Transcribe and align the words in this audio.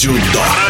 дзюдо. 0.00 0.16
Про 0.16 0.16
дзюдо. 0.16 0.69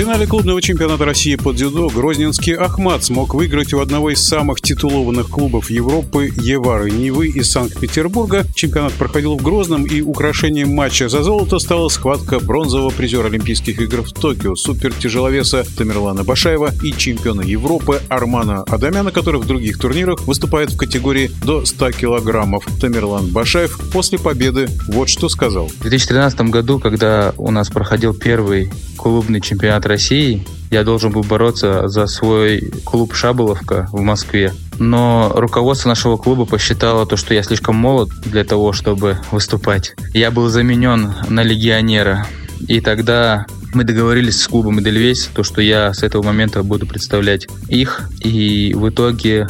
финале 0.00 0.26
клубного 0.26 0.62
чемпионата 0.62 1.04
России 1.04 1.36
по 1.36 1.52
дзюдо 1.52 1.88
Грозненский 1.88 2.54
Ахмат 2.54 3.04
смог 3.04 3.34
выиграть 3.34 3.74
у 3.74 3.80
одного 3.80 4.08
из 4.08 4.26
самых 4.26 4.62
титулованных 4.62 5.28
клубов 5.28 5.68
Европы 5.68 6.30
Евары 6.40 6.90
Нивы 6.90 7.28
из 7.28 7.50
Санкт-Петербурга. 7.50 8.46
Чемпионат 8.54 8.94
проходил 8.94 9.36
в 9.36 9.42
Грозном, 9.42 9.84
и 9.84 10.00
украшением 10.00 10.74
матча 10.74 11.10
за 11.10 11.22
золото 11.22 11.58
стала 11.58 11.90
схватка 11.90 12.40
бронзового 12.40 12.88
призера 12.88 13.26
Олимпийских 13.26 13.78
игр 13.78 14.00
в 14.00 14.12
Токио, 14.14 14.54
супертяжеловеса 14.54 15.66
Тамерлана 15.76 16.24
Башаева 16.24 16.72
и 16.82 16.92
чемпиона 16.92 17.42
Европы 17.42 18.00
Армана 18.08 18.62
Адамяна, 18.62 19.10
который 19.10 19.38
в 19.38 19.46
других 19.46 19.78
турнирах 19.78 20.22
выступает 20.22 20.70
в 20.70 20.78
категории 20.78 21.30
до 21.44 21.66
100 21.66 21.92
килограммов. 21.92 22.64
Тамерлан 22.80 23.26
Башаев 23.26 23.78
после 23.92 24.18
победы 24.18 24.66
вот 24.88 25.10
что 25.10 25.28
сказал. 25.28 25.68
В 25.68 25.82
2013 25.82 26.40
году, 26.48 26.78
когда 26.78 27.34
у 27.36 27.50
нас 27.50 27.68
проходил 27.68 28.14
первый 28.14 28.70
клубный 29.00 29.40
чемпионат 29.40 29.86
России. 29.86 30.46
Я 30.70 30.84
должен 30.84 31.10
был 31.10 31.22
бороться 31.22 31.88
за 31.88 32.06
свой 32.06 32.70
клуб 32.84 33.14
«Шаболовка» 33.14 33.88
в 33.92 34.00
Москве. 34.00 34.52
Но 34.78 35.32
руководство 35.34 35.88
нашего 35.88 36.18
клуба 36.18 36.44
посчитало 36.44 37.06
то, 37.06 37.16
что 37.16 37.32
я 37.32 37.42
слишком 37.42 37.76
молод 37.76 38.10
для 38.26 38.44
того, 38.44 38.74
чтобы 38.74 39.18
выступать. 39.30 39.94
Я 40.12 40.30
был 40.30 40.48
заменен 40.50 41.14
на 41.30 41.42
легионера. 41.42 42.26
И 42.68 42.82
тогда 42.82 43.46
мы 43.72 43.84
договорились 43.84 44.42
с 44.42 44.48
клубом 44.48 44.80
Эдельвейс, 44.80 45.30
то, 45.32 45.44
что 45.44 45.62
я 45.62 45.94
с 45.94 46.02
этого 46.02 46.22
момента 46.22 46.62
буду 46.62 46.86
представлять 46.86 47.46
их. 47.68 48.02
И 48.20 48.74
в 48.74 48.90
итоге 48.90 49.48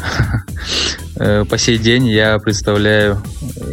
э, 1.17 1.45
по 1.45 1.59
сей 1.59 1.79
день 1.79 2.07
я 2.07 2.39
представляю 2.39 3.21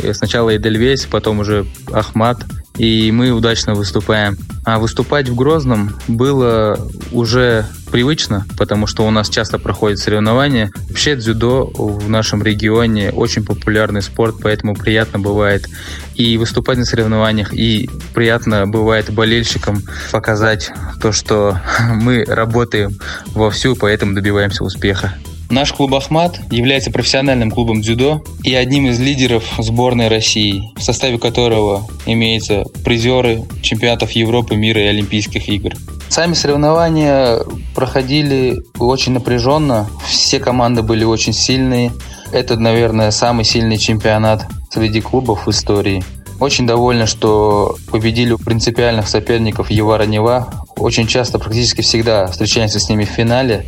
э, 0.02 0.14
сначала 0.14 0.56
Эдельвейс, 0.56 1.06
потом 1.06 1.40
уже 1.40 1.68
Ахмат, 1.92 2.44
и 2.78 3.12
мы 3.12 3.32
удачно 3.32 3.74
выступаем. 3.74 4.38
А 4.64 4.80
выступать 4.80 5.30
в 5.30 5.36
Грозном 5.36 5.96
было 6.08 6.80
уже 7.12 7.66
привычно, 7.92 8.46
потому 8.58 8.86
что 8.86 9.08
у 9.08 9.12
нас 9.12 9.30
часто 9.30 9.60
проходят 9.60 10.00
соревнования. 10.00 10.72
Вообще 10.90 11.16
дзюдо 11.16 11.66
в 11.74 12.10
нашем 12.10 12.44
регионе 12.44 13.12
очень 13.12 13.46
популярный 13.46 14.02
спорт, 14.02 14.36
поэтому 14.42 14.76
приятно 14.76 15.20
бывает 15.20 15.68
и 16.16 16.38
выступать 16.38 16.78
на 16.78 16.86
соревнованиях, 16.86 17.54
и 17.54 17.90
приятно 18.14 18.68
бывает 18.68 19.12
болельщикам 19.12 19.84
показать 20.12 20.72
то, 21.02 21.12
что 21.12 21.60
мы 21.94 22.26
работаем 22.26 22.98
вовсю, 23.28 23.76
поэтому 23.76 24.14
добиваемся 24.14 24.64
успеха. 24.64 25.14
Наш 25.50 25.72
клуб 25.72 25.94
«Ахмат» 25.96 26.40
является 26.52 26.92
профессиональным 26.92 27.52
клубом 27.52 27.82
дзюдо 27.82 28.22
и 28.44 28.54
одним 28.54 28.88
из 28.88 29.00
лидеров 29.00 29.46
сборной 29.58 30.10
России, 30.10 30.74
в 30.76 30.84
составе 30.84 31.18
которого 31.18 31.88
имеются 32.06 32.66
призеры 32.84 33.46
чемпионатов 33.62 34.12
Европы, 34.12 34.56
мира 34.56 34.82
и 34.82 34.88
Олимпийских 34.88 35.48
игр. 35.48 35.72
Сами 36.10 36.34
соревнования 36.34 37.40
проходили 37.74 38.62
очень 38.78 39.14
напряженно, 39.14 39.90
все 40.06 40.40
команды 40.40 40.82
были 40.82 41.06
очень 41.06 41.34
сильные. 41.34 41.94
Это, 42.34 42.58
наверное, 42.58 43.12
самый 43.12 43.46
сильный 43.46 43.78
чемпионат 43.78 44.48
среди 44.70 45.00
клубов 45.00 45.48
в 45.48 45.52
истории. 45.52 46.04
Очень 46.42 46.68
довольна, 46.68 47.08
что 47.08 47.78
победили 47.90 48.34
у 48.34 48.38
принципиальных 48.38 49.08
соперников 49.08 49.72
Евара 49.72 50.04
Нева. 50.04 50.66
Очень 50.76 51.08
часто, 51.08 51.40
практически 51.40 51.82
всегда 51.82 52.28
встречаемся 52.28 52.80
с 52.80 52.90
ними 52.90 53.06
в 53.06 53.10
финале 53.10 53.66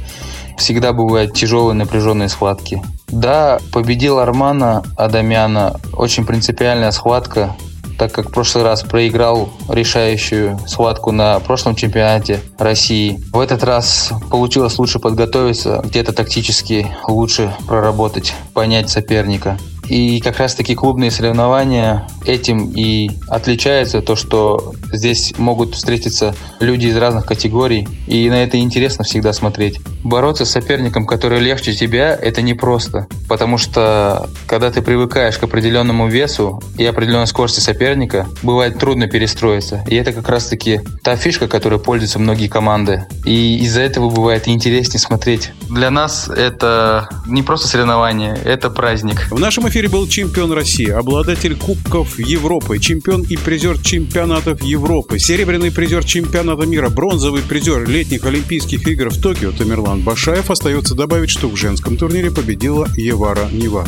всегда 0.60 0.94
бывают 0.94 1.34
тяжелые 1.34 1.76
напряженные 1.76 2.30
схватки. 2.30 2.82
Да, 3.08 3.60
победил 3.74 4.20
Армана 4.20 4.84
Адамяна. 4.96 5.80
Очень 5.94 6.26
принципиальная 6.26 6.92
схватка, 6.92 7.56
так 7.98 8.12
как 8.12 8.30
в 8.30 8.32
прошлый 8.32 8.64
раз 8.64 8.84
проиграл 8.84 9.50
решающую 9.68 10.60
схватку 10.68 11.12
на 11.12 11.40
прошлом 11.40 11.76
чемпионате 11.76 12.40
России. 12.58 13.20
В 13.34 13.40
этот 13.40 13.64
раз 13.64 14.12
получилось 14.30 14.80
лучше 14.80 15.00
подготовиться, 15.00 15.82
где-то 15.84 16.14
тактически 16.14 16.88
лучше 17.08 17.54
проработать, 17.68 18.34
понять 18.54 18.90
соперника. 18.90 19.58
И 19.90 20.20
как 20.22 20.38
раз-таки 20.38 20.76
клубные 20.76 21.12
соревнования 21.12 22.08
этим 22.26 22.72
и 22.76 23.10
отличаются, 23.28 24.02
то, 24.02 24.16
что 24.16 24.74
здесь 24.92 25.34
могут 25.38 25.76
встретиться 25.76 26.36
люди 26.60 26.88
из 26.88 26.98
разных 26.98 27.26
категорий, 27.26 27.88
и 28.08 28.30
на 28.30 28.44
это 28.44 28.58
интересно 28.60 29.04
всегда 29.04 29.34
смотреть. 29.34 29.80
Бороться 30.04 30.46
с 30.46 30.52
соперником, 30.52 31.06
который 31.06 31.40
легче 31.40 31.74
тебя, 31.74 32.16
это 32.16 32.42
непросто, 32.42 33.08
потому 33.28 33.58
что 33.58 34.30
когда 34.46 34.72
ты 34.72 34.82
привыкаешь 34.82 35.38
к 35.38 35.44
определенному 35.44 36.08
весу 36.08 36.62
и 36.78 36.86
определенной 36.86 37.28
скорости 37.28 37.60
соперника, 37.60 38.28
бывает 38.44 38.78
трудно 38.78 39.08
перестроиться. 39.08 39.84
И 39.88 39.96
это 39.96 40.14
как 40.14 40.30
раз-таки 40.30 40.82
та 41.04 41.16
фишка, 41.16 41.48
которой 41.48 41.80
пользуются 41.80 42.20
многие 42.20 42.48
команды. 42.48 43.06
И 43.26 43.60
из-за 43.64 43.82
этого 43.82 44.10
бывает 44.10 44.48
интереснее 44.48 45.00
смотреть. 45.00 45.52
Для 45.70 45.90
нас 45.90 46.30
это 46.30 47.10
не 47.26 47.44
просто 47.44 47.68
соревнование, 47.68 48.38
это 48.44 48.70
праздник. 48.70 49.28
В 49.32 49.40
нашем 49.40 49.68
эфире 49.70 49.79
эфире 49.80 49.90
был 49.94 50.10
чемпион 50.10 50.52
России, 50.52 50.90
обладатель 50.90 51.56
Кубков 51.56 52.20
Европы, 52.20 52.80
чемпион 52.80 53.22
и 53.22 53.38
призер 53.38 53.78
чемпионатов 53.78 54.62
Европы, 54.62 55.20
серебряный 55.20 55.72
призер 55.72 56.04
чемпионата 56.04 56.66
мира, 56.66 56.90
бронзовый 56.90 57.44
призер 57.44 57.88
летних 57.88 58.26
Олимпийских 58.26 58.86
игр 58.86 59.10
в 59.10 59.22
Токио 59.22 59.54
Тамерлан 59.54 60.02
Башаев. 60.02 60.52
Остается 60.52 60.96
добавить, 60.96 61.30
что 61.30 61.48
в 61.48 61.56
женском 61.56 61.96
турнире 61.96 62.30
победила 62.30 62.90
Евара 62.98 63.48
Нева. 63.54 63.88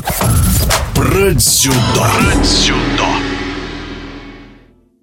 Про 0.96 1.34
дзюдо. 1.34 2.08